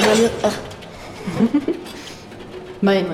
[0.00, 0.30] radio...
[0.42, 0.52] Ah.
[2.82, 3.04] Va de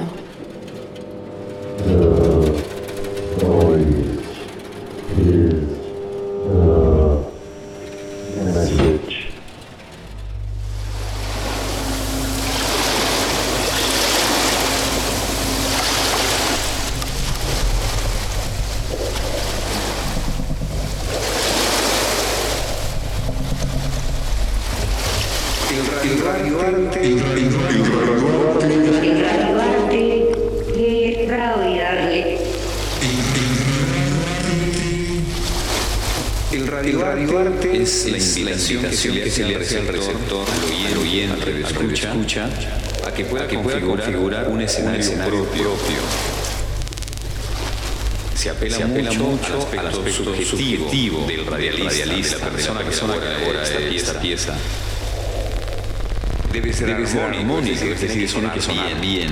[49.29, 54.57] mucho, al aspecto subjetivo del radialista, de la persona, que elabora esta pieza.
[56.53, 59.31] Debe ser, armónico, es decir, tiene que sonar bien.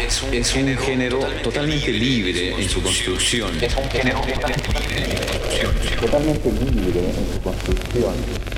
[0.00, 3.50] Es un, es un género totalmente libre en su construcción.
[3.62, 6.00] Es un género totalmente libre en su construcción.
[6.00, 8.57] totalmente libre en su construcción.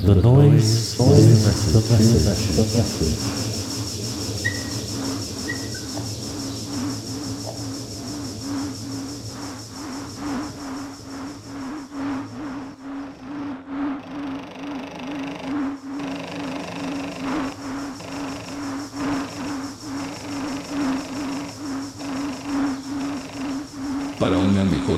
[0.00, 3.57] the noise, the message, the message.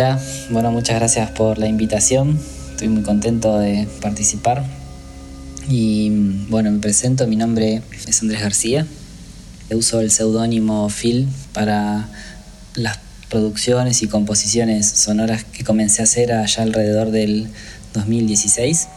[0.00, 0.18] Hola,
[0.48, 2.40] bueno, muchas gracias por la invitación.
[2.70, 4.64] Estoy muy contento de participar.
[5.68, 6.08] Y
[6.48, 8.86] bueno, me presento, mi nombre es Andrés García.
[9.70, 12.08] Uso el seudónimo Phil para
[12.76, 12.98] las
[13.28, 17.48] producciones y composiciones sonoras que comencé a hacer allá alrededor del
[17.92, 18.88] 2016.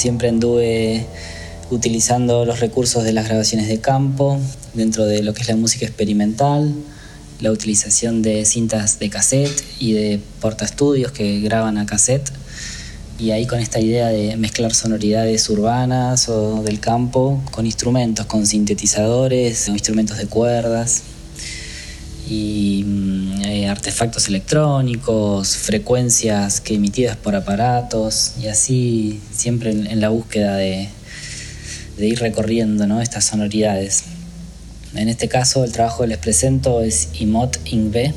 [0.00, 1.04] Siempre anduve
[1.70, 4.38] utilizando los recursos de las grabaciones de campo
[4.72, 6.72] dentro de lo que es la música experimental,
[7.38, 12.32] la utilización de cintas de cassette y de portaestudios que graban a cassette.
[13.18, 18.46] Y ahí con esta idea de mezclar sonoridades urbanas o del campo con instrumentos, con
[18.46, 21.02] sintetizadores, instrumentos de cuerdas
[22.30, 30.10] y mm, eh, artefactos electrónicos, frecuencias que emitidas por aparatos y así siempre en, la
[30.10, 30.88] búsqueda de,
[31.98, 33.02] ir recorriendo ¿no?
[33.02, 34.04] estas sonoridades.
[34.94, 38.14] En este caso el trabajo que les presento es Imot Ingve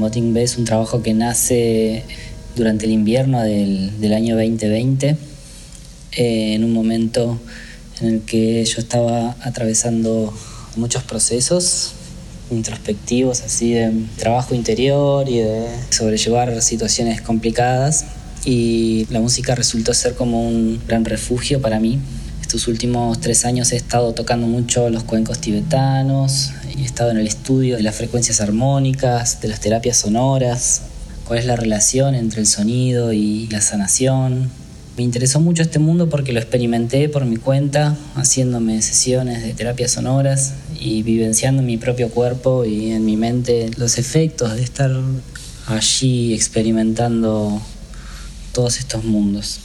[0.00, 2.04] Motín B es un trabajo que nace
[2.56, 5.16] durante el invierno del, del año 2020,
[6.12, 7.38] eh, en un momento
[8.00, 10.32] en el que yo estaba atravesando
[10.76, 11.92] muchos procesos
[12.50, 18.06] introspectivos, así de trabajo interior y de sobrellevar situaciones complicadas.
[18.46, 22.00] Y la música resultó ser como un gran refugio para mí.
[22.50, 27.28] Estos últimos tres años he estado tocando mucho los cuencos tibetanos he estado en el
[27.28, 30.82] estudio de las frecuencias armónicas, de las terapias sonoras,
[31.28, 34.50] cuál es la relación entre el sonido y la sanación.
[34.96, 39.92] Me interesó mucho este mundo porque lo experimenté por mi cuenta, haciéndome sesiones de terapias
[39.92, 44.90] sonoras y vivenciando en mi propio cuerpo y en mi mente los efectos de estar
[45.68, 47.62] allí experimentando
[48.52, 49.60] todos estos mundos.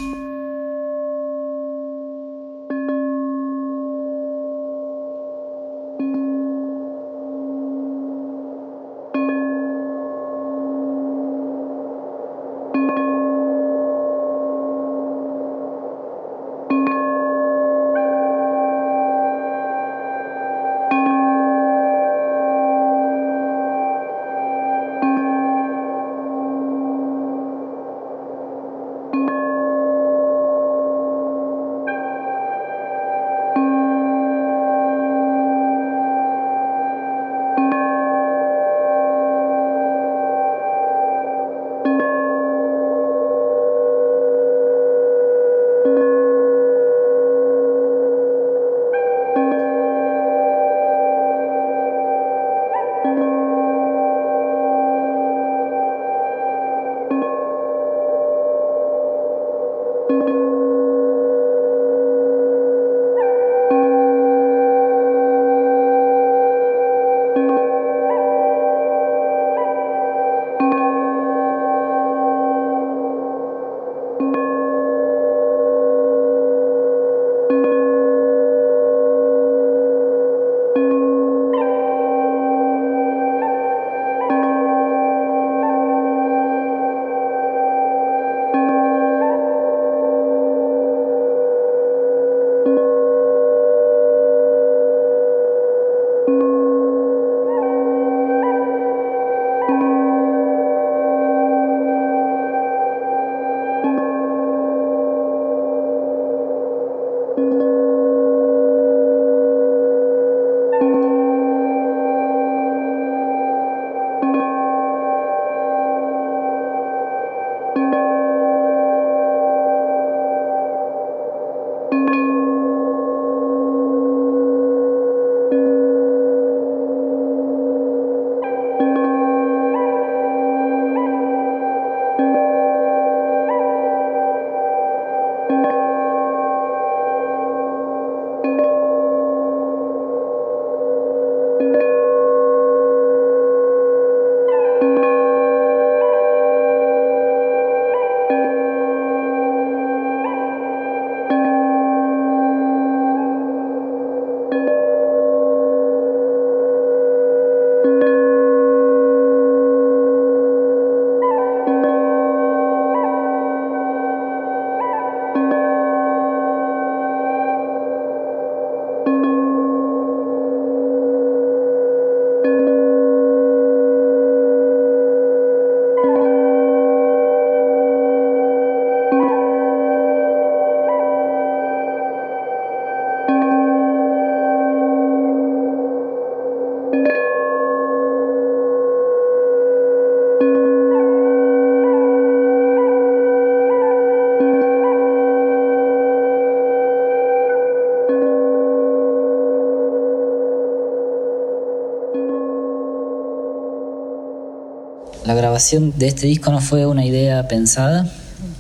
[205.25, 208.08] La grabación de este disco no fue una idea pensada,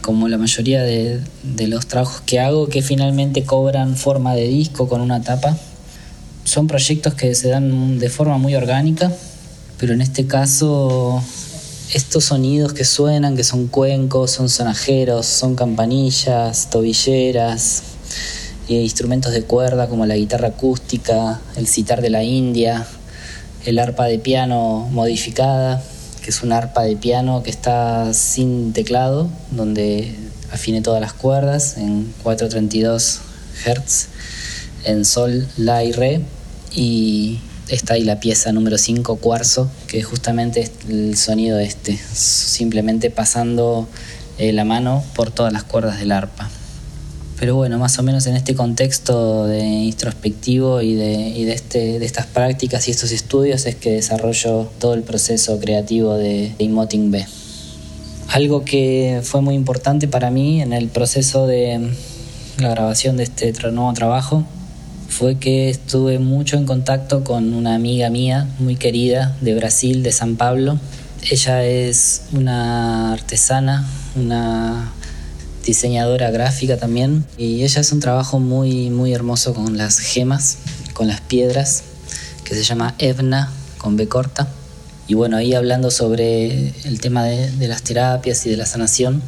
[0.01, 1.21] como la mayoría de,
[1.67, 5.55] los trabajos que hago, que finalmente cobran forma de disco con una tapa.
[6.43, 9.11] Son proyectos que se dan de forma muy orgánica,
[9.79, 11.21] pero en este caso
[11.93, 17.83] estos sonidos que suenan, que son cuencos, son sonajeros, son campanillas, tobilleras,
[18.67, 22.87] e instrumentos de cuerda como la guitarra acústica, el citar de la India,
[23.65, 25.83] el arpa de piano modificada,
[26.25, 30.15] que es un arpa de piano que está sin teclado, donde
[30.51, 33.19] afine todas las cuerdas en 432
[33.63, 34.07] Hz,
[34.85, 36.21] en sol, la y re,
[36.73, 43.11] y, está ahí la pieza número 5, cuarzo, que justamente es el sonido este, simplemente
[43.11, 43.87] pasando
[44.39, 46.49] eh, la mano por todas las cuerdas del arpa.
[47.39, 51.99] Pero bueno, más o menos en este contexto de introspectivo y, de, y de, este,
[51.99, 56.99] de estas prácticas y estos estudios es que desarrollo todo el proceso creativo de, de
[57.09, 57.25] B.
[58.29, 61.91] Algo que fue muy importante para mí en el proceso de
[62.57, 64.45] la grabación de este nuevo trabajo
[65.09, 70.11] fue que estuve mucho en contacto con una amiga mía muy querida de Brasil, de
[70.11, 70.79] San Pablo.
[71.29, 74.91] Ella es una artesana, una
[75.65, 80.59] diseñadora gráfica también y ella hace un trabajo muy muy hermoso con las gemas,
[80.93, 81.83] con las piedras,
[82.43, 84.47] que se llama Evna con B corta.
[85.07, 89.21] Y bueno, ahí hablando sobre el tema de, de las terapias y de la sanación,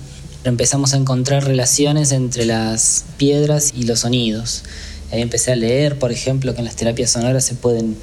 [0.44, 4.64] empezamos a encontrar relaciones entre las piedras y los sonidos.
[5.12, 7.98] Ahí empecé a leer, por ejemplo, que en las terapias sonoras se pueden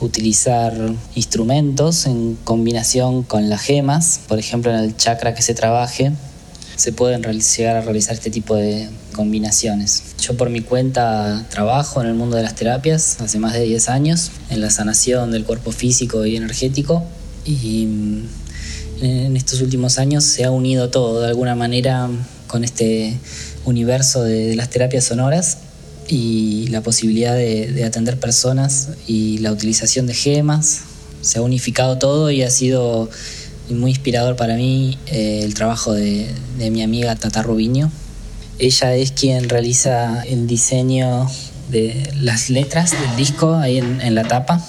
[0.00, 0.74] utilizar
[1.14, 6.12] instrumentos en combinación con las gemas, por ejemplo en el chakra que se trabaje,
[6.76, 10.02] se pueden llegar a realizar este tipo de combinaciones.
[10.20, 13.88] Yo por mi cuenta trabajo en el mundo de las terapias hace más de 10
[13.88, 17.04] años, en la sanación del cuerpo físico y energético,
[17.44, 17.88] y
[19.00, 22.08] en estos últimos años se ha unido todo de alguna manera
[22.46, 23.18] con este
[23.64, 25.58] universo de, las terapias sonoras
[26.08, 30.82] y la posibilidad de, atender personas y la utilización de gemas.
[31.20, 33.08] Se ha unificado todo y ha sido
[33.70, 37.90] muy inspirador para mí eh, el trabajo de, mi amiga Tata Rubiño.
[38.58, 41.28] Ella es quien realiza el diseño
[41.70, 44.62] de las letras del disco ahí en la tapa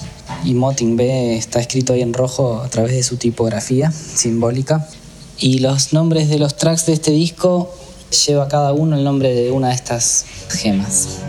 [0.44, 4.88] y Moting B está escrito ahí en rojo a través de su tipografía simbólica.
[5.38, 7.74] Y los nombres de los tracks de este disco
[8.26, 11.20] lleva cada uno el nombre de una de estas gemas.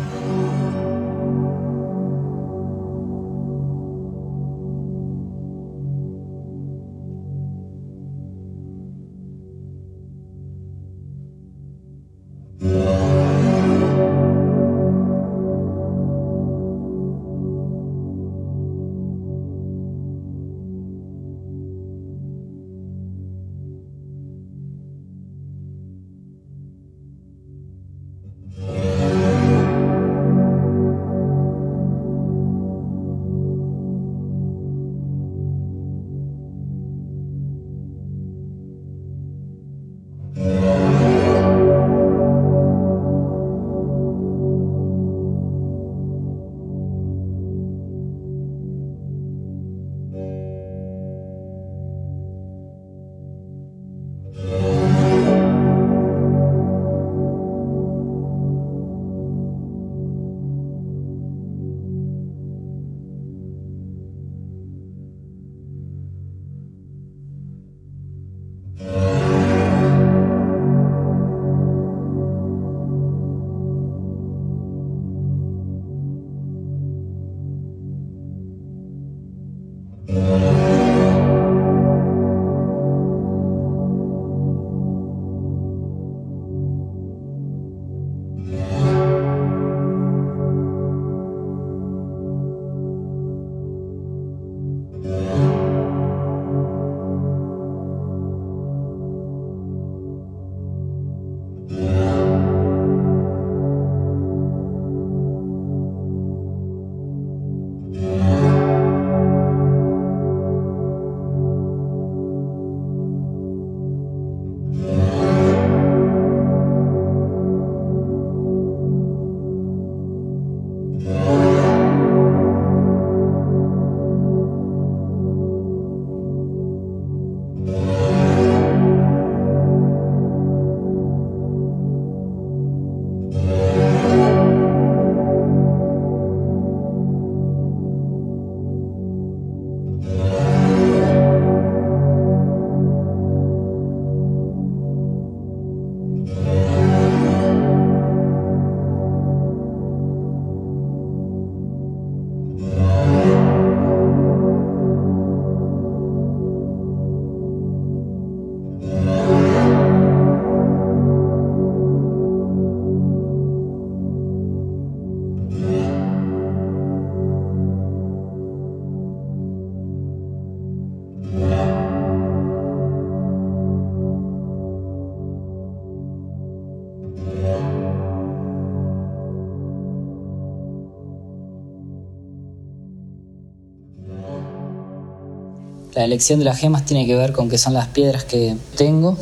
[185.97, 189.17] La elección de las gemas tiene que ver con que son las piedras que tengo,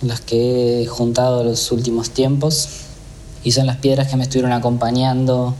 [0.00, 2.66] las que he juntado los últimos tiempos
[3.42, 5.54] y son las piedras que me estuvieron acompañando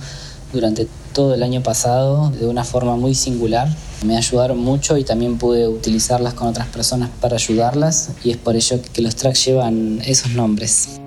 [0.54, 3.68] durante todo el año pasado de una forma muy singular.
[4.06, 8.56] Me ayudaron mucho y también pude utilizarlas con otras personas para ayudarlas y es por
[8.56, 10.98] ello que los tracks llevan esos nombres.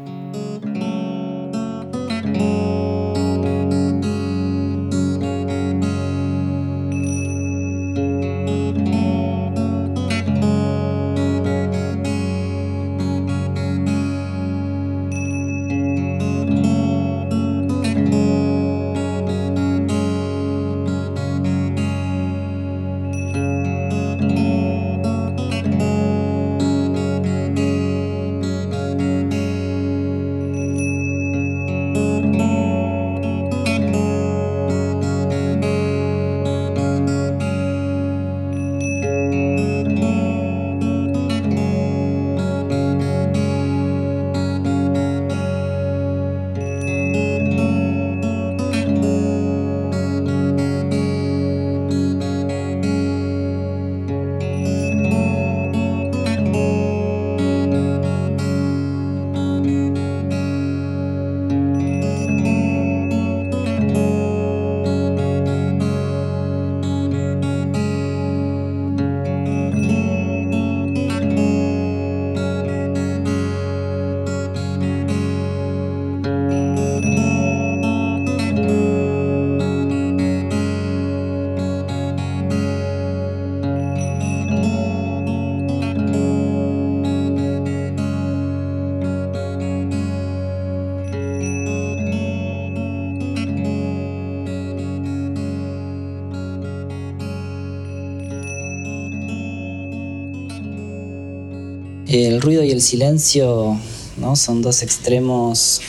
[102.26, 103.78] El ruido y el silencio
[104.18, 104.36] ¿no?
[104.36, 105.82] son dos extremos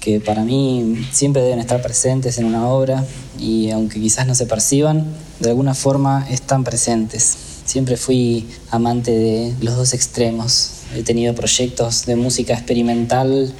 [0.00, 3.04] que para mí siempre deben estar presentes en una obra
[3.38, 5.04] y aunque quizás no se perciban,
[5.38, 7.36] de alguna forma están presentes.
[7.66, 10.70] Siempre fui amante de los dos extremos.
[10.94, 13.52] He tenido proyectos de música experimental,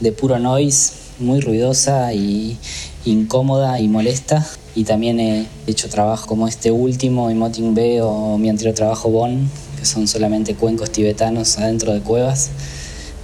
[0.00, 2.58] de puro noise, muy ruidosa y
[3.04, 4.44] incómoda y molesta.
[4.74, 9.48] Y también he hecho trabajo como este último, Emoting B o mi anterior trabajo Bon,
[9.82, 12.50] son solamente cuencos tibetanos adentro de cuevas,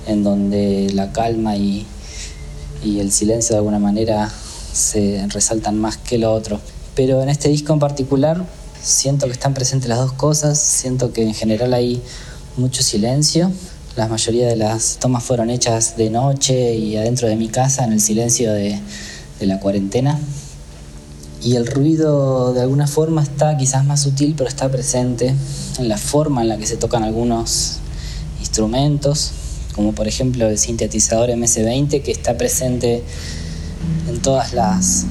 [0.06, 1.86] en donde la calma y,
[2.84, 4.32] y el silencio de alguna manera
[4.72, 6.60] se resaltan más que lo otro.
[6.94, 8.44] Pero en este disco en particular
[8.82, 12.02] siento que están presentes las dos cosas, siento que en general hay
[12.56, 13.50] mucho silencio.
[13.96, 17.92] La mayoría de las tomas fueron hechas de noche y adentro de mi casa, en
[17.92, 18.78] el silencio de,
[19.40, 20.18] de la cuarentena.
[21.42, 25.34] Y el ruido de alguna forma está quizás más sutil, pero está presente
[25.78, 27.78] la forma en la que se tocan algunos
[28.40, 29.32] instrumentos,
[29.74, 33.02] como por ejemplo el sintetizador MS-20 que está presente
[34.08, 35.04] en todas las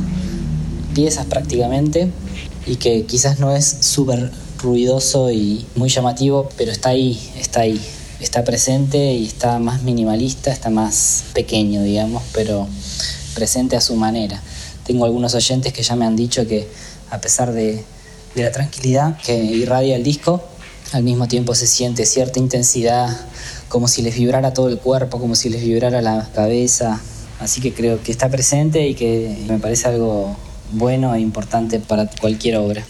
[0.93, 2.09] piezas prácticamente
[2.65, 7.79] y que quizás no es súper ruidoso y muy llamativo, pero está ahí, está ahí,
[8.19, 12.67] está presente y está más minimalista, está más pequeño, digamos, pero
[13.35, 14.41] presente a su manera.
[14.85, 16.67] Tengo algunos oyentes que ya me han dicho que
[17.11, 17.83] a pesar de
[18.35, 20.43] la tranquilidad que irradia el disco,
[20.91, 23.09] al mismo tiempo se siente cierta intensidad,
[23.69, 27.01] como si les vibrara todo el cuerpo, como si les vibrara la cabeza.
[27.39, 30.35] Así que creo que está presente y que me parece algo
[30.71, 32.85] bueno e importante para cualquier obra.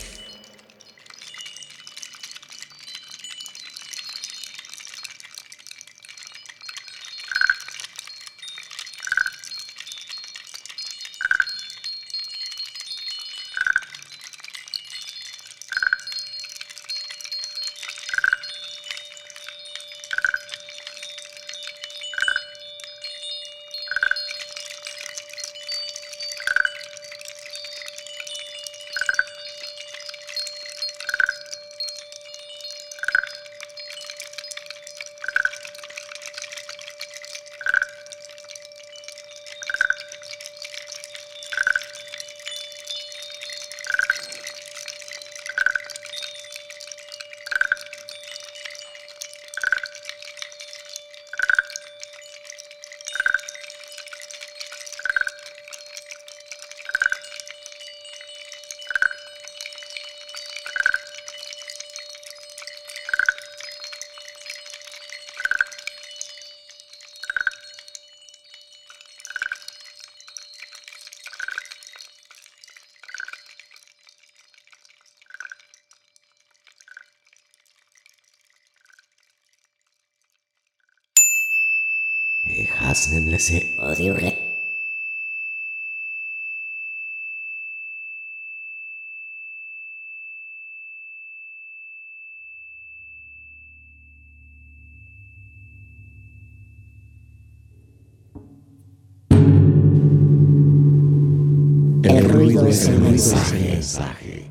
[102.03, 104.49] El ruido es el mensaje,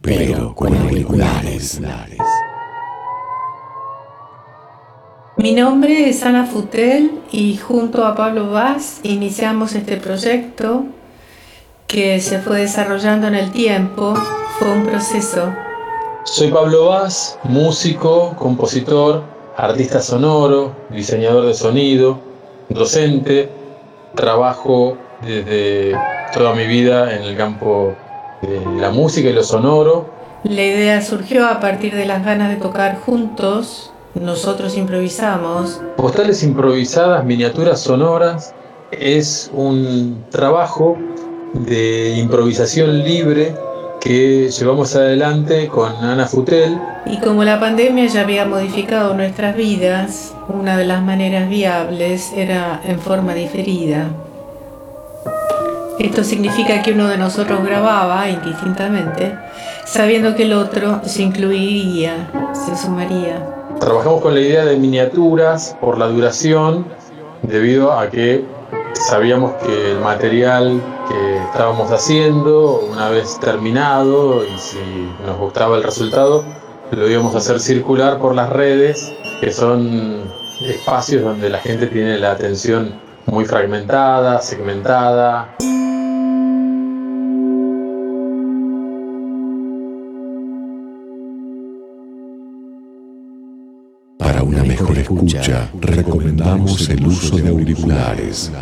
[0.00, 1.80] pero con auriculares.
[5.44, 10.86] Mi nombre es Ana Futel y junto a Pablo Vaz iniciamos este proyecto
[11.86, 14.14] que se fue desarrollando en el tiempo.
[14.58, 15.52] Fue un proceso.
[16.24, 19.22] Soy Pablo Vaz, músico, compositor,
[19.54, 22.20] artista sonoro, diseñador de sonido,
[22.70, 23.50] docente.
[24.14, 25.92] Trabajo desde
[26.32, 27.94] toda mi vida en el campo
[28.40, 30.08] de la música y lo sonoro.
[30.44, 33.90] La idea surgió a partir de las ganas de tocar juntos.
[34.14, 35.80] Nosotros improvisamos.
[35.96, 38.54] Postales improvisadas, miniaturas sonoras,
[38.92, 40.96] es un trabajo
[41.52, 43.54] de improvisación libre
[44.00, 46.78] que llevamos adelante con Ana Futel.
[47.06, 52.80] Y como la pandemia ya había modificado nuestras vidas, una de las maneras viables era
[52.84, 54.10] en forma diferida.
[55.98, 59.34] Esto significa que uno de nosotros grababa indistintamente,
[59.86, 63.53] sabiendo que el otro se incluiría, se sumaría.
[63.80, 66.86] Trabajamos con la idea de miniaturas por la duración,
[67.42, 68.44] debido a que
[68.94, 74.78] sabíamos que el material que estábamos haciendo, una vez terminado, y si
[75.26, 76.44] nos gustaba el resultado,
[76.90, 80.22] lo íbamos a hacer circular por las redes, que son
[80.62, 85.54] espacios donde la gente tiene la atención muy fragmentada, segmentada.
[94.84, 98.52] Mejor escucha, recomendamos el uso de auriculares.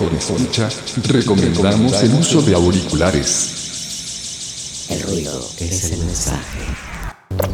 [0.00, 0.68] Escucha,
[1.08, 4.86] recomendamos el uso de auriculares.
[4.90, 6.60] El ruido es el mensaje.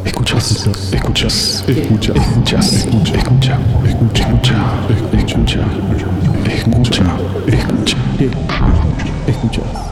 [0.05, 4.19] Escuchas, escuchas, escuchas, escuchas, escucha, escucha, escucha,
[4.93, 5.65] escucha, escucha,
[6.53, 7.17] escucha,
[7.47, 7.97] escucha,
[9.27, 9.84] escuchas,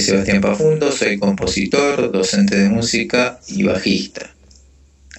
[0.00, 4.30] Sebastián Pafundo, soy compositor, docente de música y bajista.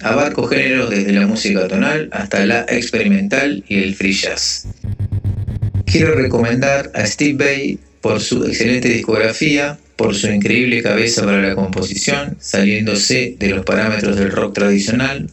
[0.00, 4.66] Abarco géneros desde la música tonal hasta la experimental y el free jazz.
[5.86, 11.54] Quiero recomendar a Steve Bay por su excelente discografía, por su increíble cabeza para la
[11.54, 15.30] composición, saliéndose de los parámetros del rock tradicional,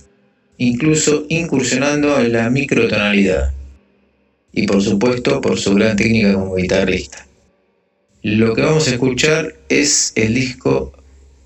[0.58, 3.54] incluso incursionando en la microtonalidad.
[4.52, 7.29] Y por supuesto por su gran técnica como guitarrista.
[8.22, 10.92] Lo que vamos a escuchar es el disco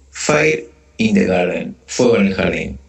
[0.09, 2.79] Fire in the Garden, Fuego en el Jardín.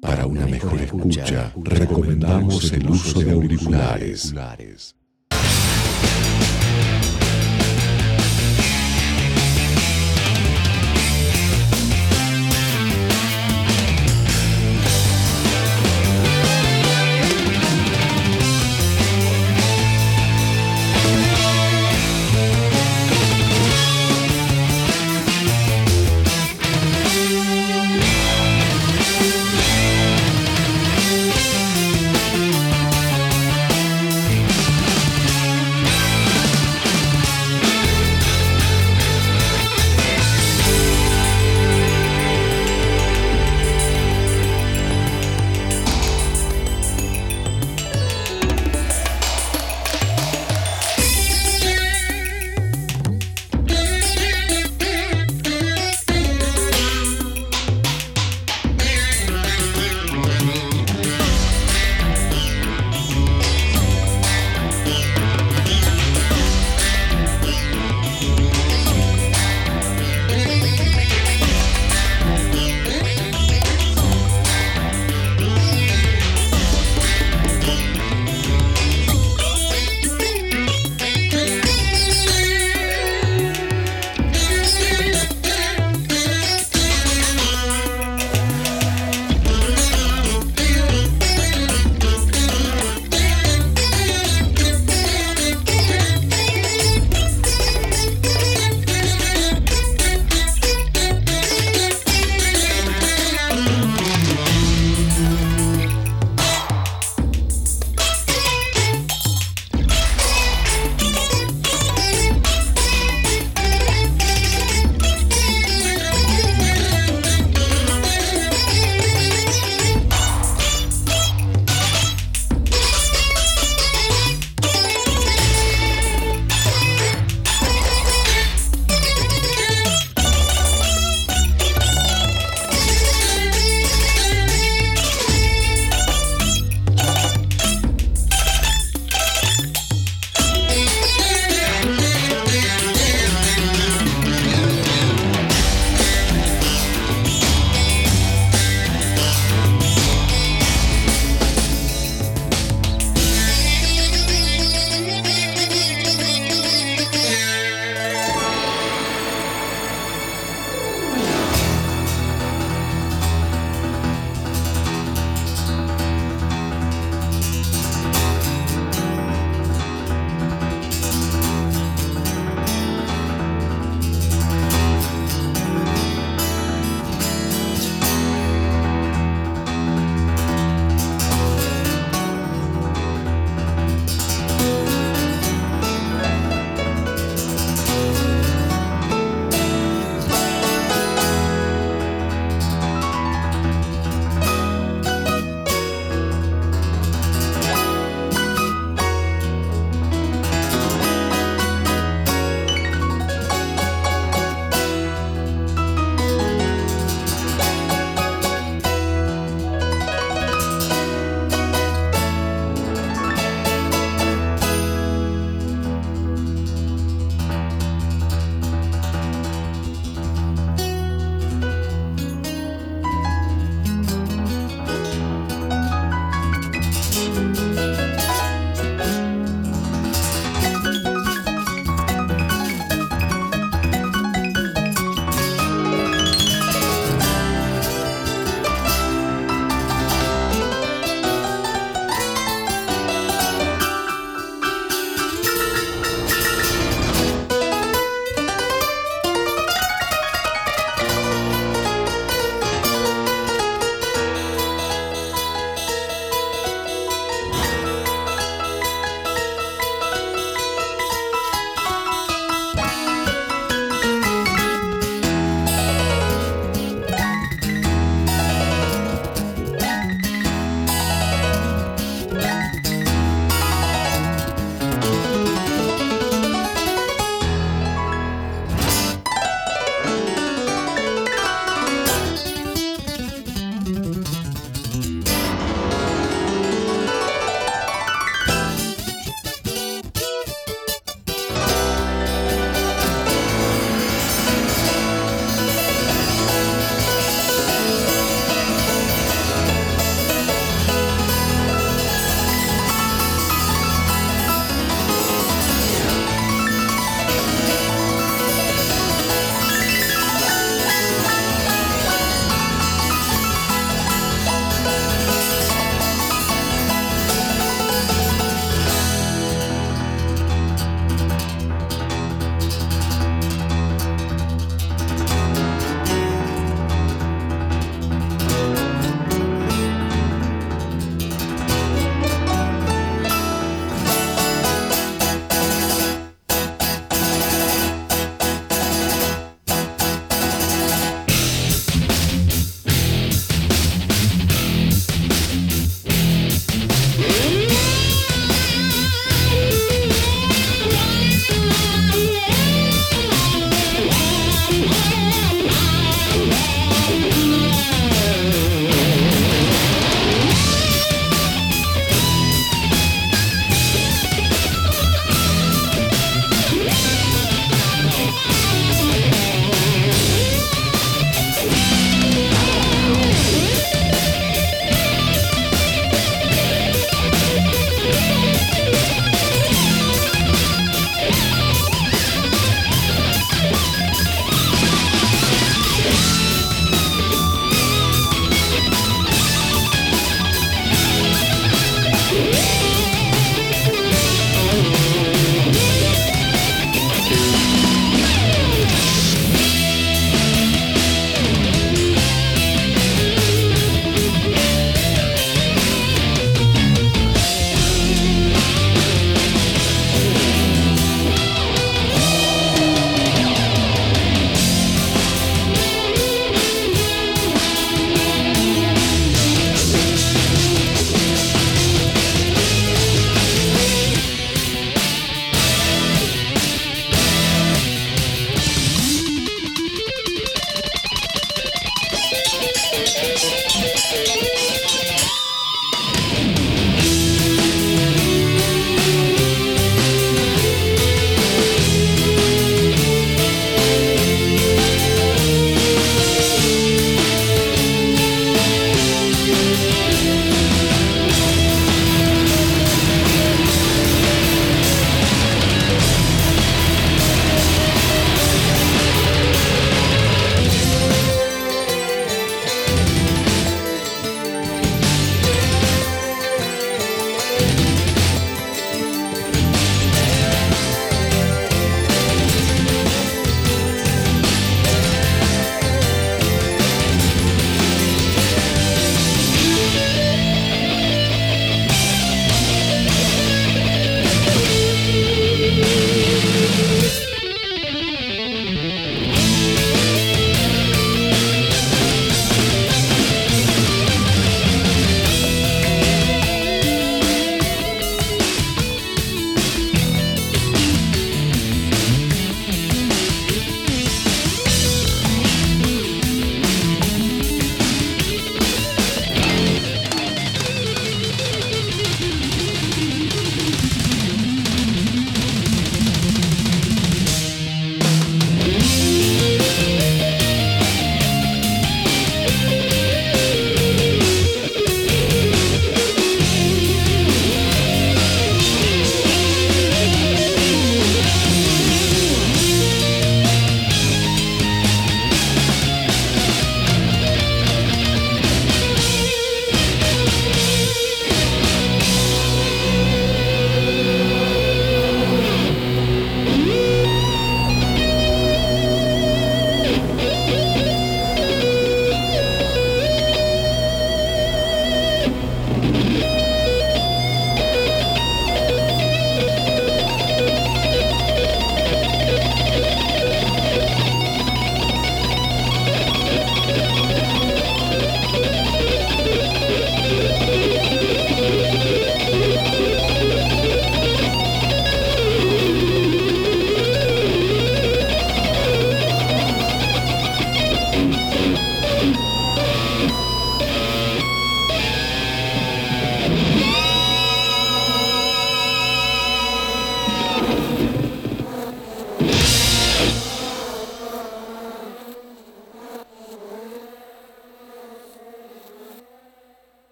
[0.00, 4.32] Para una mejor escucha, recomendamos el uso de auriculares.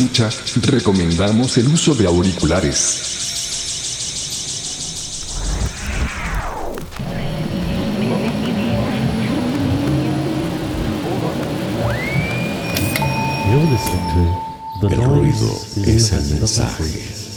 [0.00, 0.30] Escucha,
[0.62, 3.06] recomendamos el uso de auriculares.
[14.82, 17.29] El ruido es el mensaje.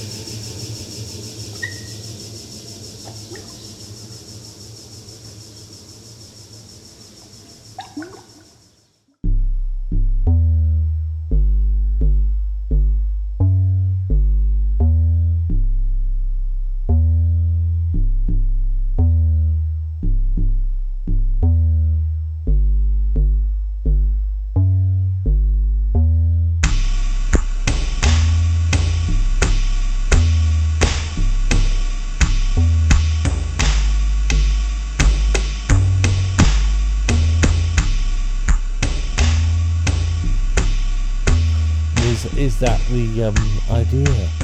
[42.54, 43.36] Is, that the um,
[43.72, 44.43] idea?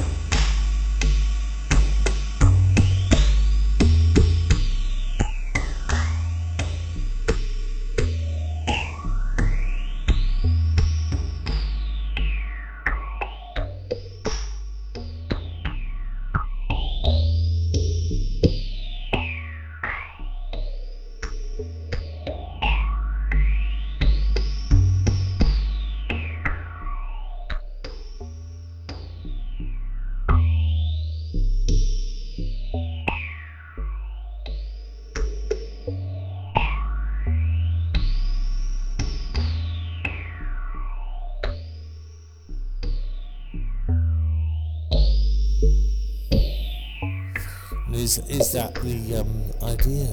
[49.80, 50.12] Idea?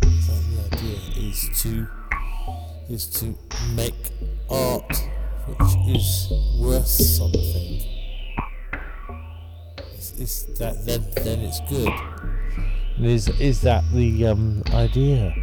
[0.00, 0.96] That the idea?
[1.16, 1.86] Is to
[2.90, 3.34] is to
[3.74, 3.94] make
[4.50, 4.92] art
[5.46, 7.80] which is worth something.
[10.18, 11.92] Is that then then it's good?
[13.00, 15.34] Is is that the um, idea?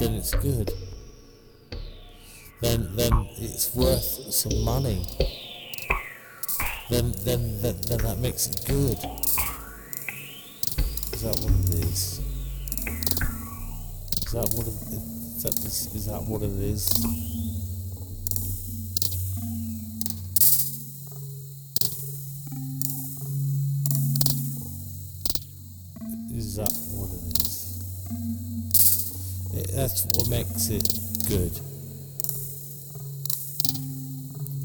[0.00, 0.72] Then it's good.
[2.60, 5.04] Then then it's worth some money
[6.92, 8.98] then then then, then that makes it good.
[11.22, 12.18] Is that what it is?
[14.26, 15.42] Is that what it is?
[15.44, 16.88] That is, is that what it is?
[26.34, 27.54] Is that what it is?
[29.54, 30.88] It, that's what makes it
[31.28, 31.54] good.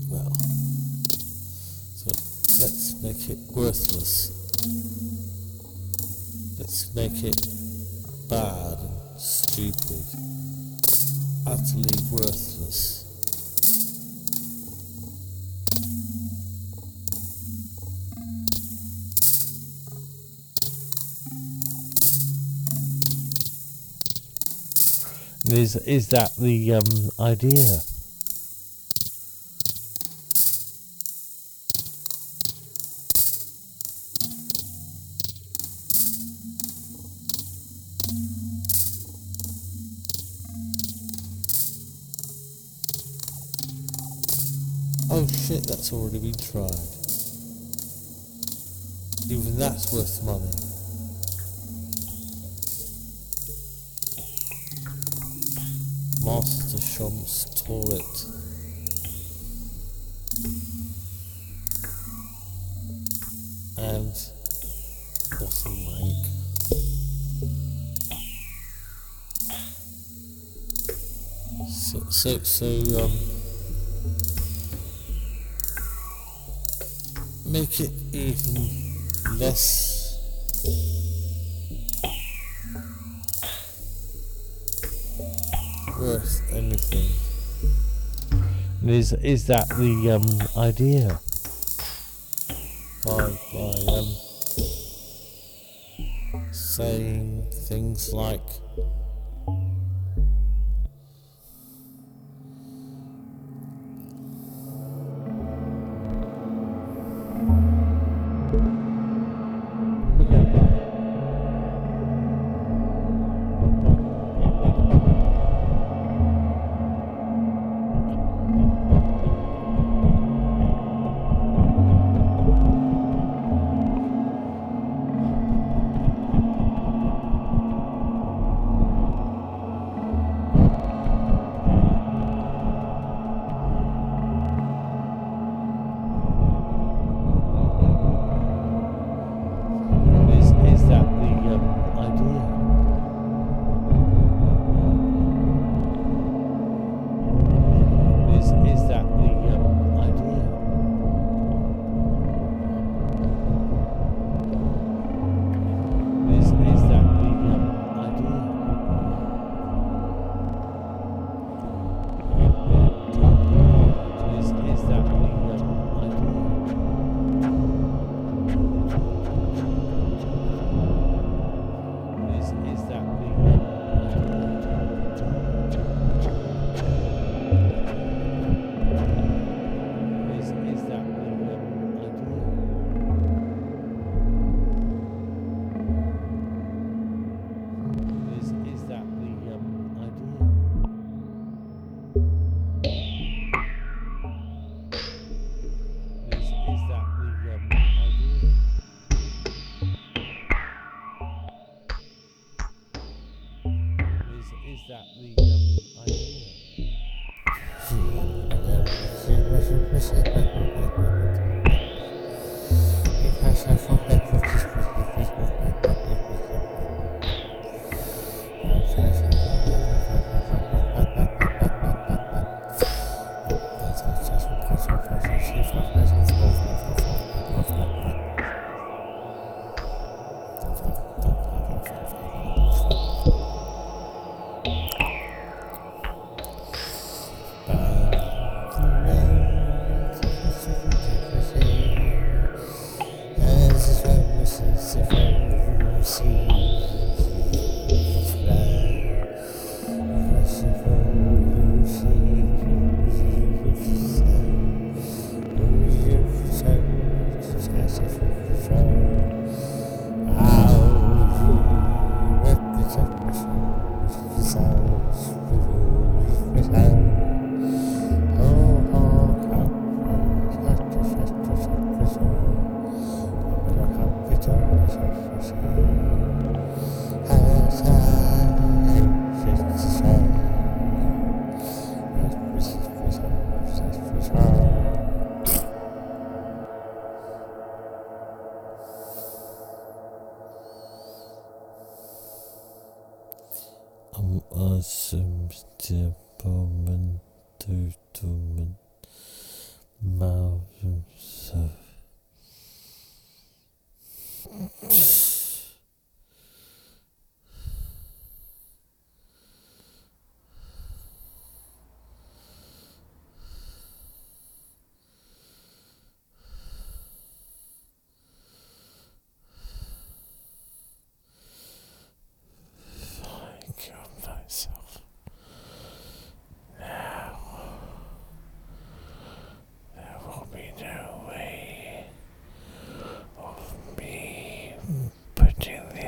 [0.09, 0.33] Well,
[1.93, 2.09] so
[2.63, 4.31] let's make it worthless.
[6.67, 7.47] Let's make it
[8.29, 10.03] bad and stupid.
[11.47, 13.05] Utterly worthless.
[25.49, 27.79] Is is that the um, idea?
[72.27, 73.11] So, so, um,
[77.45, 80.19] make it even less
[85.97, 87.11] worth anything.
[88.85, 91.21] Is is that the um, idea?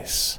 [0.10, 0.39] place.